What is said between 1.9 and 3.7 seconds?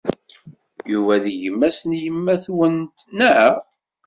yemma-twent, naɣ?